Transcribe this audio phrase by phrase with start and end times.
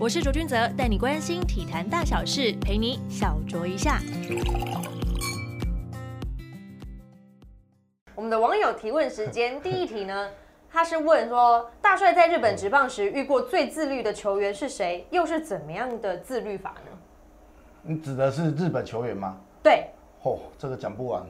[0.00, 3.98] 我是卓君泽，带你关心体坛大小事，陪你小酌一下。
[8.14, 10.30] 我们的网友提问时间，第一题呢，
[10.70, 15.04] 他是问说，大帅在日本职棒时遇过最自律的球员是谁？
[15.10, 16.96] 又是怎么样的自律法呢？
[17.82, 19.36] 你指的是日本球员吗？
[19.64, 19.88] 对，
[20.22, 21.26] 哦，这个讲不完，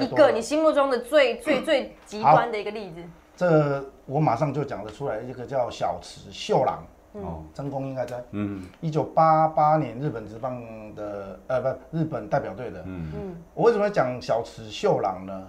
[0.00, 3.02] 一个你心目中的最最最极端的一个例子。
[3.36, 8.62] 这我马上就讲得出来，一个叫小池秀郎，嗯哦，真宫应该在，嗯。
[8.80, 10.62] 一九八八年日本职棒
[10.94, 12.80] 的，呃，不，日本代表队的。
[12.86, 13.12] 嗯。
[13.14, 15.46] 嗯我为什么要讲小池秀朗呢？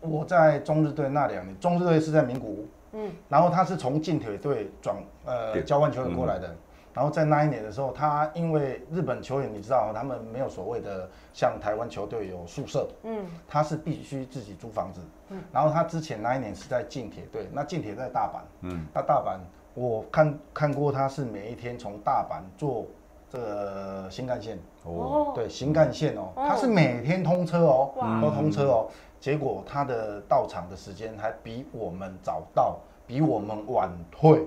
[0.00, 3.10] 我在中日队那两年，中日队是在名古屋，嗯。
[3.28, 6.54] 然后他是从近铁队转呃交换球员过来的。
[6.92, 13.24] 然后在那一年的时候，他因为日本球员你知道，他们没有所谓的像台湾球队有宿舍，嗯。
[13.48, 15.00] 他是必须自己租房子。
[15.30, 15.42] 嗯。
[15.50, 19.38] 然后他之前那一年是在近铁队，那近铁在大阪，嗯，那大阪
[19.74, 22.86] 我看看过他是每一天从大阪坐
[23.28, 27.90] 这个新干线，哦，对新干线哦，哦他是每天通车哦，
[28.22, 28.86] 都通车哦。
[29.20, 32.76] 结果他的到场的时间还比我们早到，
[33.06, 34.46] 比我们晚退。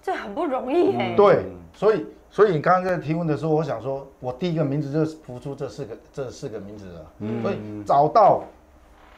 [0.00, 1.14] 这很不容易耶。
[1.16, 7.06] 对，所以所以你刚刚在提问的时候，我想说，我第一个名字就是浮出这四个这四个名字了。
[7.42, 8.42] 所以早到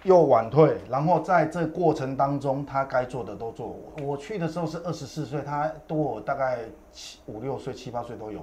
[0.04, 3.66] 又晚退，然后在这过程当中，他该做的都做。
[3.66, 6.58] 我我去的时候是二十四岁，他多我大概
[6.92, 8.40] 七五六岁、七八岁都有，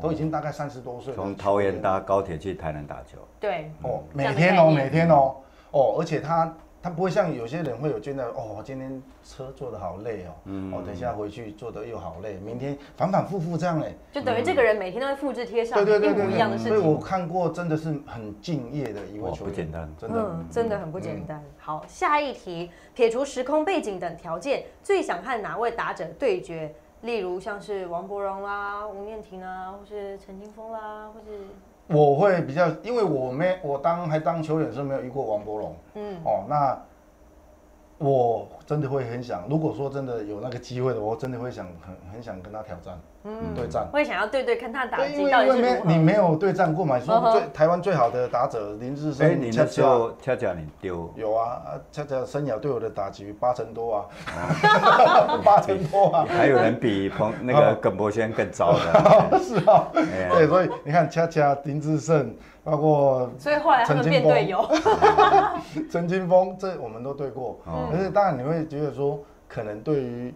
[0.00, 1.16] 都已经大概三十多岁了。
[1.16, 5.36] 从桃园搭高铁去台南打球，对，哦，每天哦，每天哦，
[5.72, 6.52] 哦，而且他
[6.84, 10.36] 他不会像有些人会有觉得哦，今天车坐的好累哦，
[10.70, 13.96] 哦，等一下回去坐的又好累，明天反反复复这样嘞。
[14.12, 17.00] 就等于这个人每天都会复制贴上对对一模对对对，一样的事情所以我。
[17.00, 20.18] 看过真的是很敬业的一位哇球员，不简单真的。
[20.18, 21.42] 嗯，真的很不简单。
[21.58, 26.74] 好，下一题，撇除时空背景等条件，最想和哪位打者对决？
[27.04, 31.40] 例如像是王伯荣啦、吴念婷啊，或是陈金峰啦，或是
[31.86, 35.76] 我会比较，因为我没我当还当球员的时候没有遇过王伯荣。
[35.94, 36.82] 嗯，哦，那
[37.98, 43.54] 我真的会很想，如果说真的有那个机会的，我真的会想很很想跟他挑战，嗯。
[43.54, 43.86] 对战。
[43.92, 45.90] 会想要对对看他打，因击为因为没到底是如何。
[45.90, 49.82] 你没有对战过嘛，说最台湾最好的打者林志哎，升，你那时恰。
[49.82, 54.04] 恰候恰恰你丢，有啊，啊恰恰生涯对我的打击八成多啊，
[55.44, 64.66] 八成多啊，还有人比彭那个耿博轩更糟的， 是啊，哎对，所以你看恰恰林志胜，包括所以后来他们变队友。
[65.90, 67.60] 陈金峰，这我们都对过。
[67.66, 70.34] 嗯可是当然你会觉得说，可能对于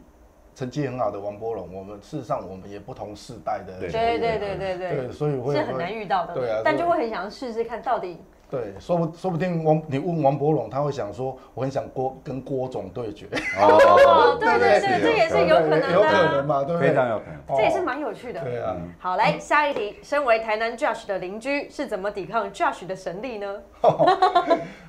[0.54, 6.34] 成绩很好的王波龙，我们事实上我们也不同世代的对对对对对对，所以会是很难遇到的。
[6.34, 8.20] 对啊但就会很想要试试看到底。
[8.50, 13.26] 对，说不说不定王你问王柏荣，他会想说，我很想郭跟郭总对决，
[13.60, 16.42] 哦，对对对对，这也是有可能的有可能啊。
[16.42, 16.88] 嘛，对不对？
[16.88, 17.34] 非常有可能。
[17.34, 18.40] 哦这也是蛮有趣的。
[18.42, 18.74] 对啊。
[18.98, 23.60] 好，来下一题，身为台南 Josh 的邻居，是怎么抵抗 Josh 的神力呢？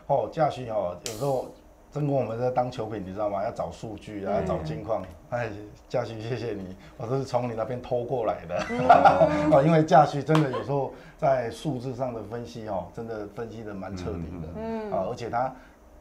[0.08, 1.48] 哦，Josh 哦，有时候
[1.92, 3.44] 真跟我们在当球品，你知道吗？
[3.44, 5.04] 要找数据啊，嗯找金矿。
[5.32, 5.50] 哎，
[5.88, 8.64] 嘉旭，谢谢你，我都是从你那边偷过来的。
[8.70, 8.88] 嗯
[9.52, 14.48] 哦，因为嘉旭真的有时候在数字上的分析哦，真的分析的蛮彻底的。
[14.56, 15.56] 嗯啊，而且他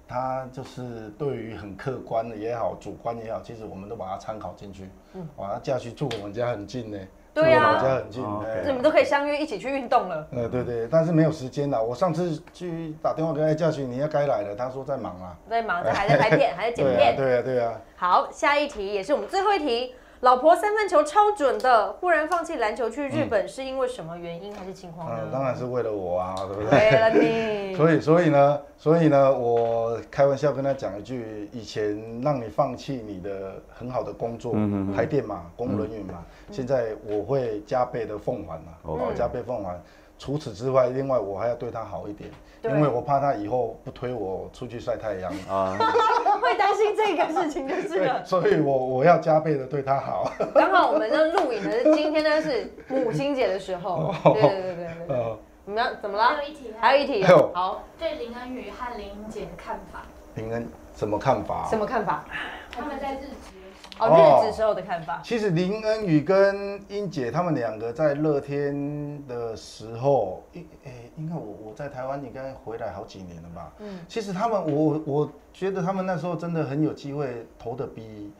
[0.06, 4.88] 他就是对于很客观的也好，主观也好，其实我们都把它参考进去。
[5.14, 6.98] 嗯，哇，那驾训住我们家很近呢，
[7.42, 8.24] 对啊住我们家很近。
[8.66, 10.26] 你们都可以相约一起去运动了。
[10.32, 11.82] 呃，对对，但是没有时间了。
[11.82, 15.36] 我上次去打电话给艾驾训，你要该来了，他说在忙啊。
[15.48, 17.16] 在忙他，还在拍片， 还在剪对啊，片。
[17.16, 17.72] 对啊，对啊。
[17.96, 19.94] 好，下一题也是我们最后一题。
[20.20, 25.30] 老婆三分球超准的，忽然放弃篮球去日本，是因为什么原因还是情况呢嗯，？
[25.32, 26.90] 当然是为了我啊，对不对？
[26.90, 27.57] 为了你。
[27.78, 39.80] 所以，所以呢，所以呢，我开玩笑跟他讲一句：以前让你放弃你的很好的工作，嗯嗯嗯台电嘛，公务人员嘛，现在我会加倍的奉还嘛，哦哦，加倍奉还。
[40.18, 42.28] 除此之外，另外我还要对他好一点，
[42.64, 45.32] 因为我怕他以后不推我出去晒太阳。
[45.48, 45.78] 啊，
[46.42, 48.24] 会担心这个事情就是了。
[48.24, 50.32] 所以我我要加倍的对他好。
[50.52, 55.36] 刚好我们这录影的今天呢是母亲节的时候， 对对对对对
[55.68, 55.74] 对。
[55.74, 56.24] 呃，我们要怎么了？
[56.24, 60.02] 还有一题，还有一题还有，好，对林恩宇和林英姐的看法，
[60.34, 60.66] 林恩
[60.96, 61.68] 什么看法？
[61.68, 62.24] 什么看法？
[62.70, 63.56] 他们在日职
[63.98, 65.20] 哦，哦日职时候的看法。
[65.22, 73.72] 其实林恩宇跟英姐他们两个在乐天的时候，应诶、应该我我在台湾应该回来好几年了吧。
[73.78, 78.32] 嗯，其实他们我我觉得他们那时候真的很有机会投的比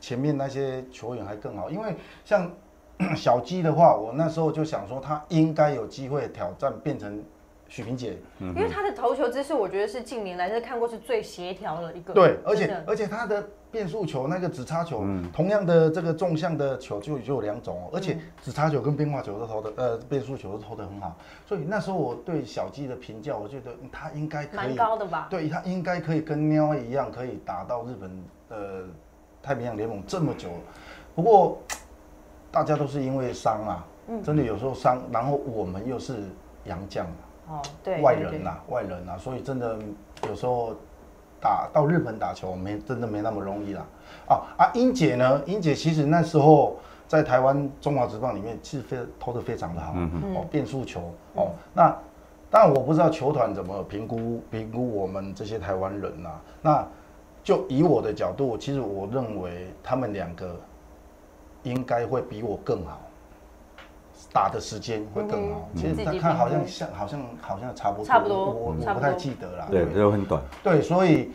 [0.00, 1.94] 前面那些球员还更好，因为
[2.24, 2.50] 像
[3.16, 7.22] 小鸡的话，我那时候就想说他应该有机会挑战变成
[7.68, 12.12] 许平姐，因为他的投球姿势，我觉得是近年来是看过是最协调的一个。
[12.12, 25.26] 对，而且而且他的变速球那个直插球，嗯同样的这个纵向的球就就有两种哦，而嗯且直插球跟变化球都投的，呃，变速球都投的很好，所以那时候我对小鸡的评价，我觉得嗯他应该可蛮，高的吧？
[25.28, 28.84] 对他应该可以跟喵一样，可以打到日本呃
[29.42, 30.50] 太平洋联盟这么久，
[31.16, 31.58] 不过
[32.54, 36.14] 大家都是因为伤啊，嗯真的有时候伤，然后我们又是
[36.64, 37.10] 洋将啊。
[37.48, 39.76] 哦，对，外人呐、外人呐、所以真的
[40.28, 40.72] 有时候
[41.40, 43.84] 打到日本打球没真的没那么容易啦。
[44.28, 45.42] 啊啊，英姐呢？
[45.46, 46.76] 英姐其实那时候
[47.08, 51.50] 在台湾中华职棒里面是非投的非常的好，嗯哦，变速球哦。
[51.74, 51.94] 那
[52.50, 56.30] 当然我不知道球团怎么评估评估我们这些台湾人呐、
[56.62, 56.86] 那
[57.42, 60.56] 就以我的角度，其实我认为他们两个
[61.64, 63.00] 应该会比我更好。
[64.32, 65.68] 打的时间会更好。
[65.74, 69.68] 嗯其实他看好像像好像好像差不多，差不多我我我不太记得了。
[69.70, 70.42] 对，都很短。
[70.62, 71.30] 对，所以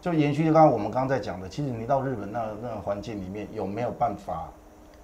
[0.00, 4.48] 就延续刚刚我们刚刚在讲的，其实你到日本那那个环境里面，有没有办法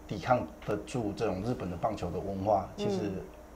[0.07, 3.13] 抵抗得住这种日本的棒球的文化，其实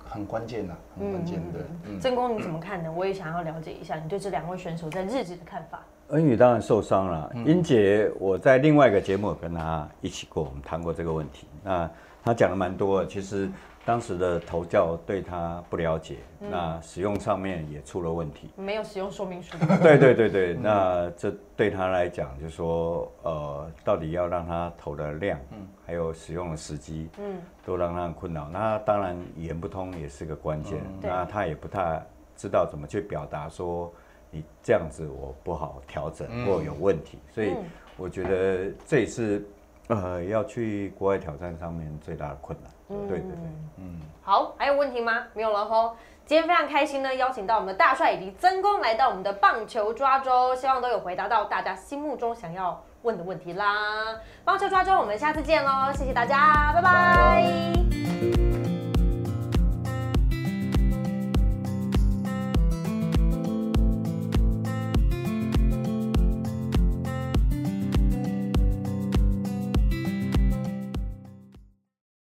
[0.09, 1.41] 很关键呐，很关键。
[1.53, 2.01] 对，嗯。
[2.01, 2.93] 真公你怎么看呢？
[2.93, 5.81] 我也想要了解一下你对这两位选手在日子的看法。
[6.09, 11.49] 恩宇当然受伤了，英杰我在另外一个节目有跟他一起过，我们谈过这个问题。
[11.63, 11.91] 那
[12.23, 13.51] 他讲的蛮多的，其实
[13.85, 18.51] 当时的投教对他不了解，那使用上面也出了问题。
[18.57, 25.39] 没有使用说明书， 对对对对，那这对他来讲，就说呃，到底要让他投的量，
[25.87, 28.49] 还有使用的时机，嗯，都让他很困扰。
[28.49, 31.11] 那当然语言不通也是个关键，对。
[31.11, 32.03] 那他也不太
[32.37, 33.93] 知道怎么去表达说
[34.31, 37.65] 你这样子我不好调整或有问题，所以嗯。
[37.97, 39.47] 我觉得这也是
[39.89, 42.71] 呃要去国外挑战上面最大的困难。
[43.09, 43.37] 对对对。
[43.79, 45.25] 嗯好，还有问题吗？
[45.35, 45.97] 没有了吼。
[46.27, 54.19] 今天非常开心呢，邀请到我们的大帅以及曾公来到我们的棒球抓周，希望都有回答到大家心目中想要问的问题啦。
[54.43, 58.04] 棒球抓周，我们下次见喽，谢谢大家，拜拜